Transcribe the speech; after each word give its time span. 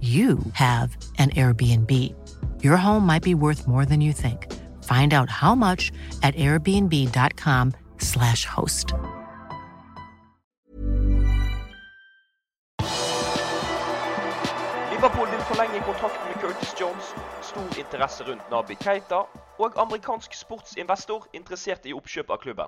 you 0.00 0.38
have 0.54 0.96
an 1.18 1.28
Airbnb. 1.30 2.14
Your 2.62 2.78
home 2.78 3.06
might 3.06 3.22
be 3.22 3.34
worth 3.34 3.68
more 3.68 3.84
than 3.84 4.00
you 4.00 4.14
think. 4.14 4.50
Find 4.84 5.12
out 5.12 5.28
how 5.28 5.54
much 5.54 5.92
at 6.22 6.34
airbnb.com/slash 6.36 8.46
host. 8.46 8.94
Liverpool 14.90 15.30
vil 15.30 15.40
forlenge 15.40 15.82
kontrakten 15.84 16.28
med 16.28 16.34
Curtis 16.42 16.74
Jones, 16.80 17.14
stor 17.42 17.78
interesse 17.78 18.24
rundt 18.24 18.50
Nabi 18.50 18.74
Keita, 18.74 19.22
og 19.58 19.72
amerikansk 19.76 20.34
sportsinvestor 20.34 21.26
interessert 21.32 21.86
i 21.86 21.92
oppkjøp 21.92 22.30
av 22.30 22.36
klubben. 22.42 22.66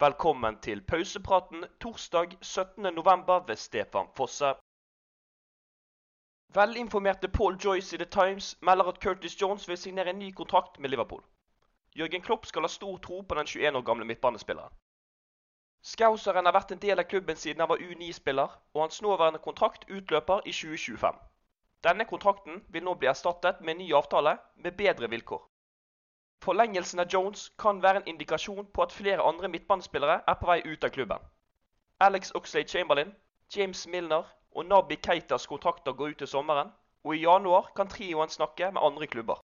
Velkommen 0.00 0.56
til 0.62 0.80
pausepraten 0.80 1.64
torsdag 1.80 2.26
17.11. 2.42 3.48
ved 3.48 3.56
Stefan 3.56 4.06
Fosse. 4.16 4.54
Velinformerte 6.54 7.28
Paul 7.28 7.56
Joyce 7.56 7.94
i 7.94 7.98
The 7.98 8.06
Times 8.06 8.56
melder 8.60 8.88
at 8.88 9.00
Curtis 9.00 9.40
Jones 9.40 9.68
vil 9.68 9.76
signere 9.78 10.10
en 10.10 10.18
ny 10.18 10.32
kontrakt 10.32 10.78
med 10.78 10.90
Liverpool. 10.90 11.22
Jørgen 11.96 12.22
Klopp 12.22 12.46
skal 12.46 12.62
ha 12.62 12.68
stor 12.68 12.98
tro 12.98 13.20
på 13.20 13.34
den 13.34 13.46
21 13.46 13.76
år 13.76 13.82
gamle 13.82 14.04
midtbanespilleren. 14.04 14.72
Skauseren 15.82 16.46
har 16.46 16.52
vært 16.52 16.72
en 16.74 16.82
del 16.82 16.98
av 16.98 17.06
klubben 17.06 17.36
siden 17.36 17.60
han 17.62 17.68
var 17.70 17.78
U9-spiller, 17.78 18.56
og 18.74 18.82
hans 18.82 19.02
nåværende 19.02 19.38
kontrakt 19.38 19.86
utløper 19.90 20.42
i 20.44 20.52
2025. 20.52 21.20
Denne 21.86 22.04
kontrakten 22.04 22.64
vil 22.68 22.84
nå 22.84 22.94
bli 22.94 23.08
erstattet 23.12 23.60
med 23.60 23.76
en 23.76 23.82
ny 23.84 23.92
avtale 23.94 24.34
med 24.56 24.76
bedre 24.82 25.10
vilkår. 25.10 25.46
Forlengelsen 26.42 27.00
av 27.00 27.14
Jones 27.14 27.46
kan 27.58 27.82
være 27.82 28.02
en 28.02 28.10
indikasjon 28.14 28.66
på 28.74 28.82
at 28.82 28.92
flere 28.92 29.22
andre 29.22 29.48
midtbanespillere 29.48 30.20
er 30.26 30.40
på 30.42 30.50
vei 30.50 30.60
ut 30.66 30.84
av 30.84 30.90
klubben. 30.90 31.30
Alex 32.00 32.34
Oxlade 32.34 32.68
Chamberlain, 32.68 33.14
James 33.56 33.86
Milner 33.86 34.26
og 34.52 34.66
Nabi 34.66 34.96
Keitas 34.96 35.46
kontrakter 35.46 35.92
går 35.92 36.14
ut 36.14 36.18
til 36.18 36.26
sommeren, 36.26 36.72
og 37.04 37.16
i 37.16 37.22
januar 37.22 37.72
kan 37.76 37.88
trioen 37.88 38.28
snakke 38.28 38.70
med 38.72 38.82
andre 38.82 39.06
klubber. 39.06 39.40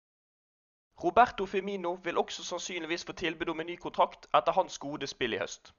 Roberto 1.05 1.47
Firmino 1.47 1.93
vil 1.93 2.19
også 2.19 2.45
sannsynligvis 2.45 3.05
få 3.05 3.13
tilbud 3.13 3.49
om 3.49 3.61
en 3.61 3.67
ny 3.67 3.77
kontrakt 3.77 4.27
etter 4.35 4.53
hans 4.53 4.79
gode 4.79 5.07
spill 5.07 5.35
i 5.35 5.39
høst. 5.39 5.75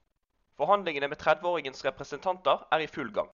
Forhandlingene 0.56 1.08
med 1.08 1.22
30-åringens 1.22 1.84
representanter 1.84 2.68
er 2.72 2.78
i 2.78 2.86
full 2.86 3.12
gang. 3.14 3.30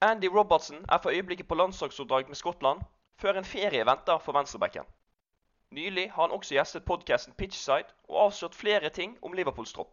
Andy 0.00 0.26
Robertson 0.26 0.84
er 0.88 0.98
for 0.98 1.10
øyeblikket 1.10 1.48
på 1.48 1.54
landslagsoppdrag 1.54 2.28
med 2.28 2.36
Skottland, 2.36 2.80
før 3.16 3.32
en 3.32 3.44
ferie 3.44 3.86
venter 3.86 4.18
for 4.18 4.32
venstrebacken. 4.32 4.84
Nylig 5.70 6.12
har 6.12 6.22
han 6.22 6.30
også 6.30 6.54
gjestet 6.54 6.84
podkasten 6.84 7.34
Pitchside 7.34 7.88
og 8.08 8.24
avslørt 8.24 8.54
flere 8.54 8.90
ting 8.90 9.18
om 9.22 9.32
Liverpools 9.32 9.72
tropp. 9.72 9.92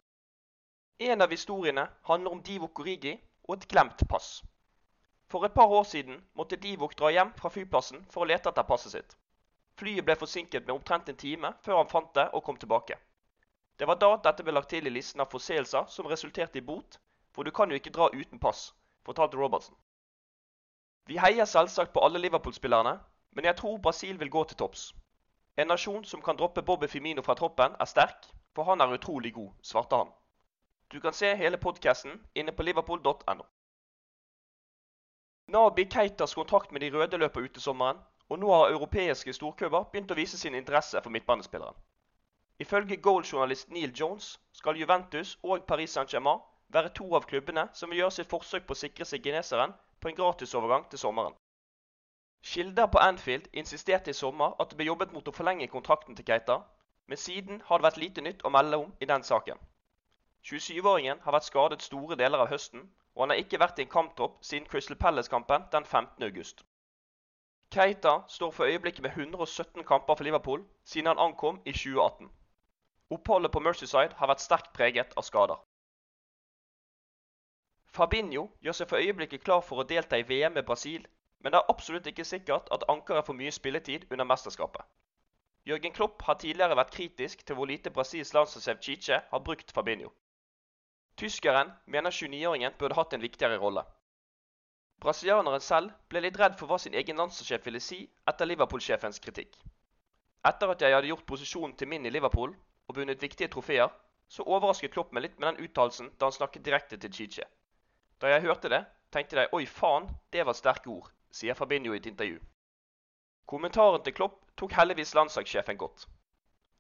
En 1.00 1.22
av 1.22 1.30
historiene 1.30 1.88
handler 2.04 2.32
om 2.32 2.44
Divo 2.44 2.68
Korigi 2.68 3.20
og 3.48 3.56
et 3.56 3.68
glemt 3.68 4.04
pass. 4.10 4.42
For 5.32 5.46
et 5.46 5.54
par 5.54 5.72
år 5.72 5.84
siden 5.84 6.18
måtte 6.36 6.60
Divok 6.60 6.98
dra 7.00 7.12
hjem 7.16 7.32
fra 7.38 7.50
flyplassen 7.50 8.06
for 8.12 8.24
å 8.24 8.30
lete 8.32 8.52
etter 8.52 8.68
passet 8.68 8.96
sitt. 8.96 9.16
Flyet 9.80 10.06
ble 10.06 10.16
forsinket 10.20 10.68
med 10.68 10.76
omtrent 10.76 11.10
en 11.10 11.18
time 11.18 11.54
før 11.66 11.80
han 11.82 11.92
fant 11.94 12.12
det 12.18 12.28
og 12.36 12.44
kom 12.44 12.58
tilbake. 12.60 12.98
Det 13.80 13.88
var 13.88 13.98
da 14.02 14.10
dette 14.26 14.44
ble 14.44 14.54
lagt 14.54 14.70
til 14.70 14.88
i 14.88 14.94
listen 14.94 15.24
av 15.24 15.32
forseelser 15.32 15.88
som 15.90 16.10
resulterte 16.12 16.60
i 16.60 16.66
bot, 16.66 17.00
for 17.32 17.48
du 17.48 17.52
kan 17.52 17.72
jo 17.72 17.80
ikke 17.80 17.94
dra 17.96 18.10
uten 18.14 18.40
pass, 18.40 18.74
fortalte 19.08 19.40
Robertsen. 19.40 19.76
Vi 21.08 21.18
heier 21.18 21.48
selvsagt 21.50 21.94
på 21.94 22.04
alle 22.06 22.20
Liverpool-spillerne, 22.22 23.00
men 23.32 23.46
jeg 23.48 23.58
tror 23.58 23.80
Brasil 23.82 24.20
vil 24.20 24.30
gå 24.30 24.44
til 24.44 24.60
topps. 24.60 24.92
En 25.58 25.72
nasjon 25.72 26.04
som 26.06 26.22
kan 26.22 26.38
droppe 26.38 26.62
Bobby 26.62 26.88
Firmino 26.88 27.24
fra 27.26 27.34
troppen, 27.40 27.74
er 27.80 27.90
sterk, 27.90 28.28
for 28.56 28.70
han 28.70 28.82
er 28.82 28.94
utrolig 28.94 29.34
god, 29.34 29.50
svarte 29.64 29.98
han. 30.04 30.12
Du 30.92 31.00
kan 31.00 31.14
se 31.14 31.36
hele 31.36 31.58
podkasten 31.58 32.20
inne 32.36 32.52
på 32.52 32.64
liverpool.no. 32.64 33.46
Nabi 35.48 35.86
Keitas 35.86 36.34
kontrakt 36.34 36.72
med 36.72 36.82
de 36.82 36.90
røde 36.92 37.18
løper 37.18 37.42
ut 37.48 37.58
i 37.58 37.64
sommeren, 37.64 37.98
og 38.30 38.40
nå 38.40 38.52
har 38.52 38.74
europeiske 38.74 39.34
storklubber 39.34 39.88
begynt 39.92 40.12
å 40.12 40.18
vise 40.20 40.40
sin 40.40 40.56
interesse 40.56 41.02
for 41.04 41.12
midtbanespilleren. 41.16 41.76
Ifølge 42.60 42.98
goaljournalist 43.08 43.72
Neil 43.72 43.94
Jones 44.00 44.34
skal 44.60 44.80
Juventus 44.80 45.38
og 45.44 45.64
Paris 45.68 45.96
Saint-Germain 45.96 46.44
være 46.76 46.92
to 47.00 47.08
av 47.16 47.26
klubbene 47.32 47.66
som 47.74 47.90
vil 47.90 48.04
gjøre 48.04 48.18
sitt 48.18 48.32
forsøk 48.32 48.68
på 48.68 48.76
å 48.76 48.82
sikre 48.84 49.08
seg 49.08 49.24
geneseren 49.24 49.74
på 50.00 50.12
en 50.12 50.20
gratisovergang 50.20 50.86
til 50.92 51.00
sommeren. 51.00 51.36
Kilder 52.52 52.92
på 52.92 53.00
Anfield 53.00 53.48
insisterte 53.54 54.12
i 54.12 54.18
sommer 54.18 54.56
at 54.60 54.72
det 54.72 54.80
ble 54.80 54.92
jobbet 54.92 55.16
mot 55.16 55.28
å 55.28 55.36
forlenge 55.36 55.72
kontrakten 55.72 56.20
til 56.20 56.28
Keita, 56.28 56.62
men 57.08 57.18
siden 57.18 57.64
har 57.68 57.80
det 57.80 57.88
vært 57.90 58.04
lite 58.04 58.24
nytt 58.28 58.44
å 58.44 58.52
melde 58.54 58.84
om 58.84 58.96
i 59.00 59.10
den 59.10 59.24
saken. 59.24 59.60
27-åringen 60.50 61.20
har 61.22 61.36
vært 61.36 61.46
skadet 61.46 61.84
store 61.86 62.18
deler 62.18 62.42
av 62.42 62.50
høsten, 62.50 62.88
og 63.14 63.24
han 63.24 63.34
har 63.34 63.42
ikke 63.44 63.60
vært 63.62 63.80
i 63.80 63.84
en 63.86 63.92
kamptropp 63.94 64.40
siden 64.46 64.66
Crystal 64.68 64.98
Palace-kampen 64.98 65.68
den 65.72 65.86
15. 65.86 66.24
august. 66.26 66.64
Keita 67.72 68.14
står 68.28 68.52
for 68.52 68.66
øyeblikket 68.66 69.04
med 69.06 69.12
117 69.16 69.84
kamper 69.88 70.16
for 70.16 70.28
Liverpool 70.28 70.64
siden 70.84 71.08
han 71.08 71.22
ankom 71.22 71.62
i 71.66 71.72
2018. 71.72 72.32
Oppholdet 73.12 73.52
på 73.52 73.60
Mercyside 73.60 74.18
har 74.18 74.32
vært 74.32 74.44
sterkt 74.44 74.74
preget 74.74 75.14
av 75.18 75.28
skader. 75.28 75.62
Fabinho 77.92 78.48
gjør 78.66 78.76
seg 78.80 78.90
for 78.90 79.04
øyeblikket 79.04 79.44
klar 79.44 79.62
for 79.68 79.84
å 79.84 79.88
delta 79.88 80.18
i 80.20 80.26
VM 80.28 80.58
med 80.58 80.66
Brasil, 80.66 81.06
men 81.40 81.54
det 81.54 81.62
er 81.62 81.72
absolutt 81.74 82.08
ikke 82.08 82.26
sikkert 82.26 82.72
at 82.72 82.88
ankeret 82.90 83.28
får 83.28 83.38
mye 83.38 83.54
spilletid 83.54 84.08
under 84.10 84.26
mesterskapet. 84.26 84.84
Jørgen 85.70 85.94
Klopp 85.94 86.24
har 86.26 86.40
tidligere 86.42 86.76
vært 86.80 86.94
kritisk 86.96 87.46
til 87.46 87.60
hvor 87.60 87.70
lite 87.70 87.94
Brasils 87.94 88.34
landslagssjef 88.34 88.82
Chiche 88.82 89.22
har 89.32 89.44
brukt 89.46 89.72
Fabinho. 89.76 90.10
Tyskeren 91.22 91.70
mener 91.86 92.10
29-åringen 92.10 92.74
burde 92.80 92.96
hatt 92.98 93.12
en 93.14 93.22
viktigere 93.22 93.60
rolle. 93.62 93.84
Brasilianeren 95.06 95.62
selv 95.62 95.92
ble 96.10 96.24
litt 96.26 96.40
redd 96.42 96.56
for 96.58 96.66
hva 96.66 96.80
sin 96.82 96.96
egen 96.98 97.20
landslagssjef 97.22 97.68
ville 97.68 97.82
si 97.88 98.00
etter 98.32 98.50
Liverpool-sjefens 98.50 99.22
kritikk. 99.22 99.60
Etter 100.50 100.74
at 100.74 100.82
jeg 100.82 100.96
hadde 100.96 101.12
gjort 101.12 101.28
posisjonen 101.30 101.76
til 101.78 101.92
min 101.92 102.10
i 102.10 102.14
Liverpool 102.16 102.56
og 102.90 102.98
vunnet 102.98 103.22
viktige 103.22 103.52
trofeer, 103.54 103.94
så 104.34 104.48
overrasket 104.50 104.96
Klopp 104.96 105.14
meg 105.14 105.28
litt 105.28 105.38
med 105.38 105.52
den 105.52 105.68
uttalelsen 105.68 106.10
da 106.18 106.32
han 106.32 106.34
snakket 106.40 106.66
direkte 106.66 106.98
til 106.98 107.14
Chiche. 107.14 107.46
Da 108.18 108.34
jeg 108.34 108.42
hørte 108.48 108.74
det, 108.74 108.82
tenkte 109.14 109.44
jeg 109.44 109.54
oi 109.54 109.70
faen, 109.70 110.10
det 110.34 110.48
var 110.50 110.58
sterke 110.58 110.90
ord, 110.90 111.14
sier 111.30 111.54
Fabinho 111.54 111.94
i 111.94 112.02
et 112.02 112.10
intervju. 112.10 112.42
Kommentaren 113.46 114.02
til 114.02 114.18
Klopp 114.18 114.42
tok 114.58 114.74
heldigvis 114.74 115.14
landslagssjefen 115.22 115.78
godt. 115.86 116.10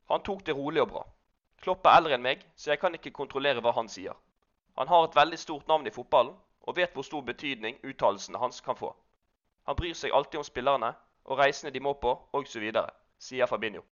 Han 0.10 0.26
tok 0.26 0.42
det 0.50 0.58
rolig 0.58 0.82
og 0.82 0.92
bra. 0.96 1.06
Klopp 1.62 1.86
er 1.86 2.02
eldre 2.02 2.18
enn 2.18 2.26
meg, 2.26 2.42
så 2.58 2.74
jeg 2.74 2.82
kan 2.82 2.98
ikke 2.98 3.14
kontrollere 3.22 3.62
hva 3.62 3.78
han 3.78 3.94
sier. 4.00 4.18
Han 4.82 4.88
har 4.88 5.04
et 5.06 5.16
veldig 5.16 5.38
stort 5.38 5.68
navn 5.70 5.86
i 5.86 5.92
fotballen, 5.94 6.34
og 6.62 6.76
vet 6.76 6.94
hvor 6.98 7.06
stor 7.06 7.22
betydning 7.22 7.76
uttalelsene 7.86 8.40
hans 8.42 8.64
kan 8.66 8.78
få. 8.80 8.88
Han 9.70 9.78
bryr 9.78 9.94
seg 9.94 10.16
alltid 10.18 10.40
om 10.40 10.48
spillerne 10.48 10.90
og 11.30 11.38
reisene 11.38 11.70
de 11.76 11.84
må 11.86 11.94
på, 12.02 12.16
osv., 12.34 12.66
sier 13.22 13.52
Fabinho. 13.52 13.84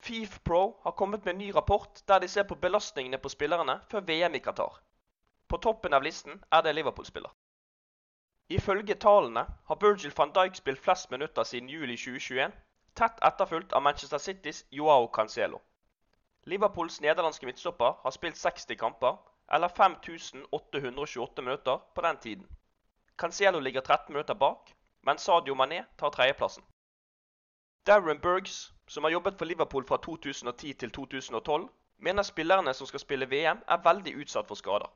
FIF 0.00 0.38
Pro 0.48 0.80
har 0.86 0.96
kommet 0.96 1.28
med 1.28 1.34
en 1.34 1.38
ny 1.44 1.50
rapport 1.58 2.00
der 2.08 2.24
de 2.24 2.28
ser 2.28 2.48
på 2.48 2.56
belastningene 2.64 3.20
på 3.20 3.34
spillerne 3.36 3.76
før 3.90 4.00
VM 4.08 4.40
i 4.40 4.44
Qatar. 4.48 4.80
På 5.48 5.60
toppen 5.68 5.92
av 5.92 6.08
listen 6.08 6.40
er 6.50 6.64
det 6.64 6.74
Liverpool-spiller. 6.80 7.36
Ifølge 8.48 8.94
tallene 8.94 9.44
har 9.68 9.82
Virgil 9.84 10.16
van 10.16 10.32
Dijk 10.32 10.56
spilt 10.56 10.80
flest 10.80 11.10
minutter 11.10 11.44
siden 11.44 11.68
juli 11.68 12.00
2021, 12.00 12.52
tett 12.96 13.24
etterfulgt 13.28 13.76
av 13.76 13.82
Manchester 13.82 14.18
Citys 14.18 14.64
Joao 14.70 15.12
Cancelo. 15.12 15.60
Liverpools 16.46 17.00
nederlandske 17.00 17.46
midtstopper 17.46 17.96
har 18.02 18.10
spilt 18.14 18.36
60 18.38 18.76
kamper, 18.78 19.16
eller 19.52 19.68
5828 19.68 21.42
minutter, 21.42 21.78
på 21.94 22.02
den 22.02 22.16
tiden. 22.16 22.46
Cancelo 23.18 23.60
ligger 23.60 23.80
13 23.80 24.12
minutter 24.12 24.34
bak, 24.34 24.74
mens 25.02 25.22
Sadio 25.22 25.54
Mané 25.54 25.84
tar 25.98 26.10
tredjeplassen. 26.10 26.64
Darren 27.86 28.20
Bergs, 28.20 28.72
som 28.86 29.04
har 29.04 29.10
jobbet 29.10 29.38
for 29.38 29.44
Liverpool 29.44 29.86
fra 29.86 29.96
2010 29.96 30.72
til 30.72 30.90
2012, 30.90 31.68
mener 31.98 32.22
spillerne 32.22 32.74
som 32.74 32.86
skal 32.86 33.00
spille 33.00 33.30
VM, 33.30 33.58
er 33.68 33.82
veldig 33.84 34.14
utsatt 34.20 34.46
for 34.46 34.54
skader. 34.54 34.90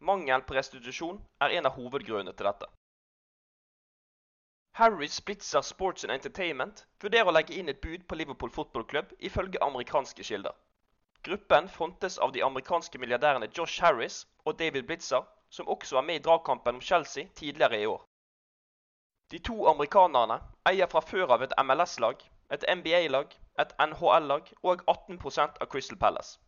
Mangel 0.00 0.42
på 0.42 0.54
restitusjon 0.54 1.20
er 1.40 1.58
en 1.58 1.66
av 1.66 1.76
hovedgrunnene 1.76 2.32
til 2.32 2.48
dette. 2.48 2.66
Harry 4.78 5.06
Splitzer 5.06 5.60
Sports 5.60 6.04
and 6.04 6.12
Entertainment 6.12 6.86
vurderer 7.02 7.28
å 7.28 7.34
legge 7.34 7.56
inn 7.58 7.68
et 7.68 7.80
bud 7.80 8.06
på 8.08 8.14
Liverpool 8.14 8.50
Football 8.50 8.86
Club 8.86 9.12
ifølge 9.18 9.60
amerikanske 9.64 10.24
kilder. 10.24 10.54
Gruppen 11.22 11.68
frontes 11.68 12.18
av 12.18 12.32
de 12.32 12.42
amerikanske 12.42 12.98
milliardærene 12.98 13.48
Josh 13.58 13.82
Harris 13.82 14.26
og 14.44 14.58
David 14.58 14.82
Blitzer, 14.82 15.24
som 15.50 15.68
også 15.68 15.96
var 15.96 16.02
med 16.02 16.20
i 16.20 16.22
dragkampen 16.22 16.74
om 16.74 16.80
Chelsea 16.80 17.26
tidligere 17.34 17.80
i 17.80 17.86
år. 17.86 18.04
De 19.30 19.38
to 19.38 19.66
amerikanerne 19.68 20.38
eier 20.70 20.86
fra 20.92 21.00
før 21.00 21.34
av 21.36 21.42
et 21.44 21.56
MLS-lag, 21.64 22.22
et 22.56 22.64
NBA-lag, 22.76 23.34
et 23.64 23.74
NHL-lag 23.86 24.52
og 24.62 24.84
18% 24.92 25.58
av 25.60 25.68
Crystal 25.72 25.98
Palace. 25.98 26.38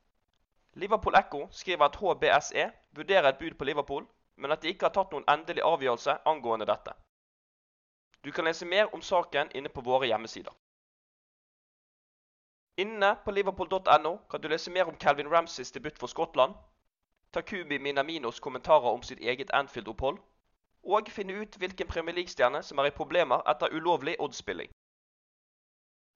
Liverpool 0.75 1.19
Echo 1.19 1.49
skriver 1.51 1.85
at 1.85 1.97
HBSE 2.01 2.71
vurderer 2.97 3.29
et 3.29 3.39
bud 3.39 3.59
på 3.59 3.65
Liverpool, 3.65 4.07
men 4.37 4.53
at 4.53 4.63
de 4.63 4.73
ikke 4.73 4.87
har 4.87 4.95
tatt 4.95 5.13
noen 5.13 5.27
endelig 5.29 5.67
avgjørelse 5.67 6.21
angående 6.25 6.69
dette. 6.71 6.95
Du 8.25 8.31
kan 8.33 8.45
lese 8.45 8.67
mer 8.67 8.95
om 8.95 9.03
saken 9.03 9.51
inne 9.55 9.69
på 9.69 9.85
våre 9.85 10.07
hjemmesider. 10.07 10.53
Inne 12.77 13.17
på 13.25 13.31
liverpool.no 13.31 14.17
kan 14.31 14.41
du 14.41 14.49
lese 14.49 14.71
mer 14.71 14.85
om 14.85 14.97
Calvin 14.97 15.31
Ramsays 15.33 15.73
debut 15.73 15.99
for 15.99 16.07
Skottland, 16.07 16.55
Takumi 17.33 17.79
Minaminos 17.79 18.41
kommentarer 18.41 18.91
om 18.91 19.03
sitt 19.03 19.21
eget 19.21 19.51
Anfield-opphold, 19.55 20.19
og 20.85 21.09
finne 21.09 21.33
ut 21.33 21.57
hvilken 21.57 21.87
Premier 21.87 22.15
League-stjerne 22.15 22.63
som 22.63 22.79
er 22.79 22.85
i 22.85 22.91
problemer 22.91 23.43
etter 23.51 23.75
ulovlig 23.77 24.17
oddspilling. 24.19 24.71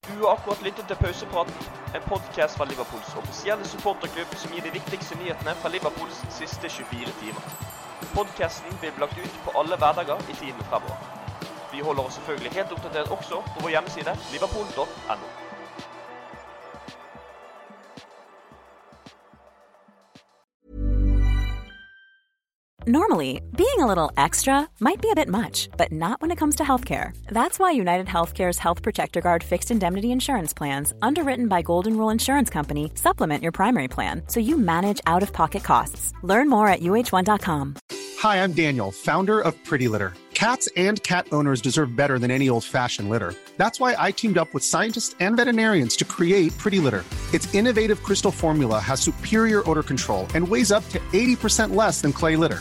Du 0.08 0.26
har 0.26 0.32
akkurat 0.36 0.62
lyttet 0.62 0.86
til 0.86 0.96
Pausepraten, 0.96 1.54
en 1.96 2.08
podkast 2.08 2.56
fra 2.56 2.64
Liverpools 2.64 3.14
offisielle 3.14 3.64
supporterklubb 3.64 4.34
som 4.36 4.52
gir 4.52 4.66
de 4.66 4.72
viktigste 4.78 5.18
nyhetene 5.20 5.54
fra 5.60 5.68
Liverpools 5.68 6.18
siste 6.40 6.68
24 6.68 7.14
timer. 7.22 7.44
Podkasten 8.14 8.76
blir 8.80 9.00
lagt 9.00 9.18
ut 9.18 9.38
på 9.44 9.56
alle 9.60 9.76
hverdager 9.76 10.18
i 10.32 10.36
tiden 10.42 10.68
fremover. 10.68 11.00
Vi 11.72 11.80
holder 11.80 12.04
oss 12.04 12.20
selvfølgelig 12.20 12.52
helt 12.58 12.76
oppdatert 12.76 13.16
også 13.16 13.40
på 13.54 13.64
vår 13.64 13.74
hjemmeside 13.76 14.18
liverpool.no. 14.34 15.43
Normally, 22.86 23.40
being 23.56 23.78
a 23.78 23.86
little 23.86 24.12
extra 24.18 24.68
might 24.78 25.00
be 25.00 25.10
a 25.10 25.14
bit 25.14 25.26
much, 25.26 25.70
but 25.78 25.90
not 25.90 26.20
when 26.20 26.30
it 26.30 26.36
comes 26.36 26.56
to 26.56 26.64
healthcare. 26.64 27.16
That's 27.28 27.58
why 27.58 27.70
United 27.70 28.06
Healthcare's 28.06 28.58
Health 28.58 28.82
Protector 28.82 29.22
Guard 29.22 29.42
fixed 29.42 29.70
indemnity 29.70 30.12
insurance 30.12 30.52
plans, 30.52 30.92
underwritten 31.00 31.48
by 31.48 31.62
Golden 31.62 31.96
Rule 31.96 32.10
Insurance 32.10 32.50
Company, 32.50 32.92
supplement 32.94 33.42
your 33.42 33.52
primary 33.52 33.88
plan 33.88 34.20
so 34.28 34.38
you 34.38 34.58
manage 34.58 35.00
out 35.06 35.22
of 35.22 35.32
pocket 35.32 35.64
costs. 35.64 36.12
Learn 36.22 36.50
more 36.50 36.68
at 36.68 36.80
uh1.com. 36.82 37.76
Hi, 38.18 38.44
I'm 38.44 38.52
Daniel, 38.52 38.92
founder 38.92 39.40
of 39.40 39.54
Pretty 39.64 39.88
Litter. 39.88 40.12
Cats 40.34 40.68
and 40.76 41.02
cat 41.04 41.26
owners 41.32 41.62
deserve 41.62 41.96
better 41.96 42.18
than 42.18 42.30
any 42.30 42.50
old 42.50 42.64
fashioned 42.64 43.08
litter. 43.08 43.32
That's 43.56 43.80
why 43.80 43.96
I 43.98 44.10
teamed 44.10 44.36
up 44.36 44.52
with 44.52 44.62
scientists 44.62 45.16
and 45.20 45.38
veterinarians 45.38 45.96
to 45.96 46.04
create 46.04 46.52
Pretty 46.58 46.80
Litter. 46.80 47.02
Its 47.32 47.52
innovative 47.54 48.02
crystal 48.02 48.30
formula 48.30 48.78
has 48.78 49.00
superior 49.00 49.62
odor 49.70 49.82
control 49.82 50.26
and 50.34 50.46
weighs 50.46 50.70
up 50.70 50.86
to 50.90 50.98
80% 51.14 51.74
less 51.74 52.02
than 52.02 52.12
clay 52.12 52.36
litter. 52.36 52.60